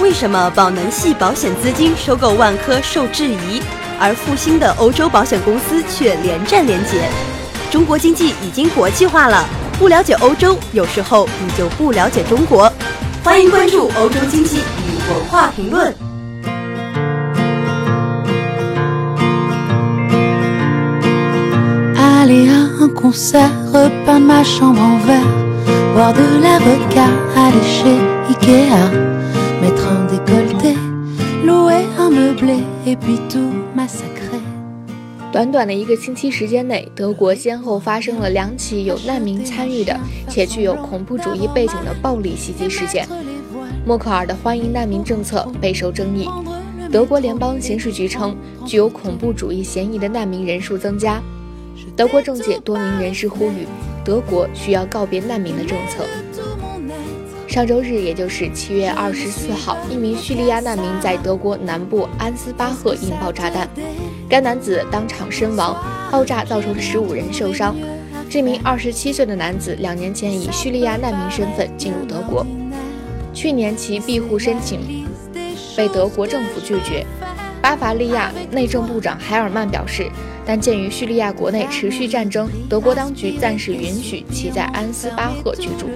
[0.00, 3.60] 为什么宝能系保险资金收购万科受质疑，
[4.00, 7.08] 而复兴的欧洲保险公司却连战连捷？
[7.70, 9.44] 中国经济已经国际化了，
[9.78, 12.72] 不了解欧洲，有时候你就不了解中国。
[13.22, 15.94] 欢迎关注欧洲经济与文化评论。
[35.30, 39.98] 短短的一个星期时间内，德国先后发生了两起有难民参与的
[40.28, 43.06] 且具有恐怖主义背景的暴力袭击事件。
[43.84, 46.28] 默克尔的欢迎难民政策备受争议。
[46.90, 51.20] 德国联邦刑事局称，具有恐怖主义嫌疑的难民人数增加。
[51.96, 53.66] 德国政界多名人士呼吁，
[54.04, 56.04] 德国需要告别难民的政策。
[57.58, 63.68] 上周日，也就是七月二十四号，一名叙利亚难民在德国南部安斯巴赫引爆炸弹，
[64.28, 65.76] 该男子当场身亡，
[66.08, 67.74] 爆炸造成十五人受伤。
[68.30, 72.46] 这名二十七岁的男子两年前以叙利亚难民身份进入德国，
[73.34, 74.78] 去年其庇护申请
[75.76, 77.04] 被德国政府拒绝。
[77.60, 80.08] 巴伐利亚内政部长海尔曼表示，
[80.46, 85.88] 但鉴于叙利亚国内持续战争，德国当局暂时允许其在安斯巴赫居住。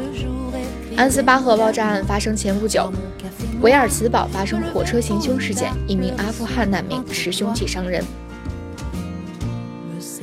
[0.96, 2.92] 安斯巴赫爆炸案发生前不久，
[3.60, 8.04] 维尔茨堡发生火车行凶事件，一名阿富汗难民持凶器伤人。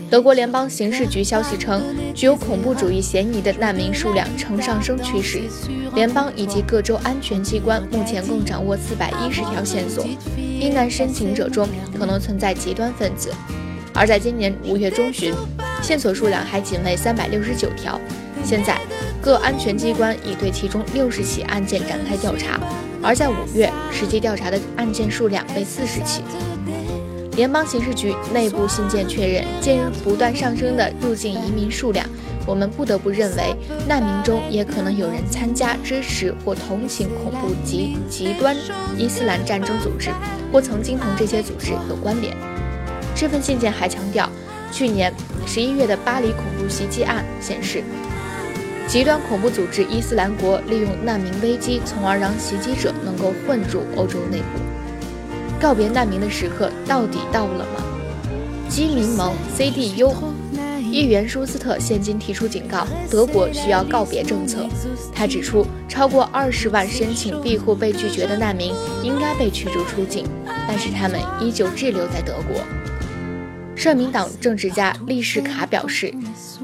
[0.09, 1.81] 德国联邦刑事局消息称，
[2.15, 5.41] 具有恐怖主义嫌疑的难民数量呈上升趋势。
[5.95, 13.31] 联邦以及各州安全机关目前共掌握四百一十条线索，避难申请者中可能存在极端分子。
[13.93, 15.33] 而在今年五月中旬，
[15.81, 17.99] 线索数量还仅为三百六十九条。
[18.43, 18.79] 现在。
[19.21, 22.57] 各安全机关已对其中六十起案件展开调查，
[23.03, 26.23] 而在五月，实际调查的案件数量为四十起。
[27.35, 32.05] 联邦刑事局内部信件确认，鉴于不断上升的入境移民数量，
[32.47, 33.53] 我们不得不认为，
[33.85, 38.55] 难民中也可能有人参加、支持或同情恐怖及极端
[38.97, 40.11] 伊斯兰战争组织，
[40.49, 42.33] 或曾经同这些组织有关联。
[43.13, 44.29] 这份信件还强调，
[44.71, 45.13] 去年
[45.45, 47.83] 十一月的巴黎恐怖袭击案显示。
[48.89, 54.59] 极端恐怖组织伊斯兰国利用难民危机，从而让袭击者能够混入欧洲内部。
[55.61, 57.83] 告别难民的时刻到底到了吗？
[58.67, 60.11] 基民盟 CDU
[60.81, 64.65] 议员舒斯特现今提出警告：德国需要告别政策。
[65.13, 68.73] 他指出，超过二十万申请庇护被拒绝的难民
[69.03, 70.25] 应该被驱逐出境，
[70.67, 72.59] 但是他们依旧滞留在德国。
[73.79, 76.13] 社民党政治家利什卡表示，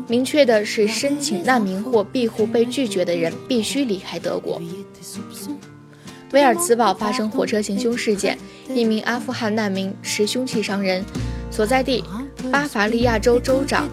[0.06, 4.62] 明确的是，申请难民或庇护被拒绝的人必须离开德国。
[6.34, 8.38] 威尔茨堡发生火车行凶事件，
[8.68, 11.06] 一名阿富汗难民持凶器伤人，
[11.50, 12.04] 所在地
[12.52, 13.88] 巴伐利亚州州长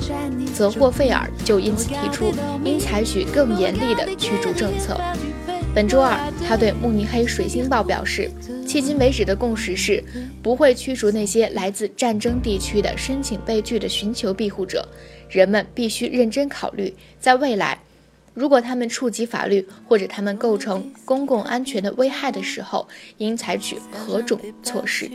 [0.53, 2.33] 泽霍费尔就因此提出，
[2.65, 5.01] 应采取更严厉的驱逐政策。
[5.73, 8.29] 本周二，他对慕尼黑水星报表示，
[8.73, 10.03] 迄今为止的共识是
[10.43, 14.89] 不会驱逐那些来自战争地区的申请被拒的寻求庇护者。
[15.29, 17.79] 人们必须认真考虑，在未来，
[18.33, 22.89] 如果他们触及法律或者他们构成公共安全的危害的时候，
[23.19, 25.11] 应采取何种措施。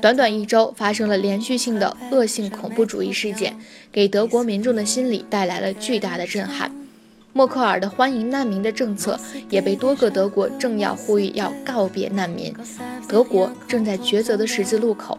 [0.00, 3.54] 短短一周，发生了连续性的恶性恐怖主义事件，
[3.92, 6.74] 给德国民众的心理带来了巨大的震撼。
[7.32, 9.18] 默克尔的欢迎难民的政策
[9.48, 12.54] 也被多个德国政要呼吁要告别难民。
[13.08, 15.16] 德国正在抉择的十字路口。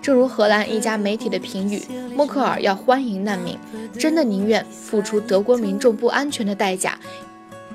[0.00, 1.82] 正如荷兰一家媒体的评语
[2.14, 3.58] ：“默克尔要欢迎难民，
[3.98, 6.98] 真的宁愿付出德国民众不安全的代价，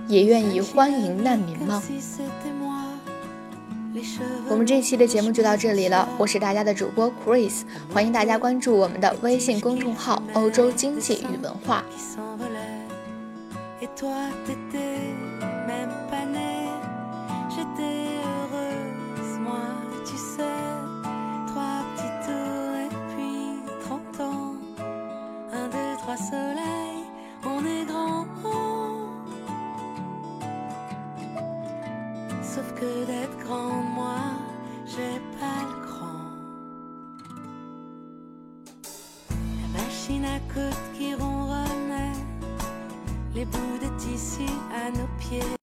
[0.07, 1.81] 也愿意欢迎难民吗？”
[4.47, 11.83] 我们这期的节目就到这里了，我是大家的主播 Chris，欢迎大家关注我们的微信公众号“欧洲经济与文化”。
[13.87, 15.13] Toi t'étais
[15.67, 16.67] même pas né,
[17.49, 19.67] j'étais heureuse, moi
[20.05, 20.43] tu sais,
[21.47, 23.39] trois petits tours et puis
[23.83, 24.53] trente ans,
[25.53, 27.05] un, deux, trois soleils,
[27.45, 28.09] on est grand.
[32.41, 34.19] Sauf que d'être grand, moi,
[34.85, 36.25] j'ai pas le grand.
[39.29, 41.28] La machine à côte qui ronronne
[43.39, 45.55] les bouts de tissu à nos pieds.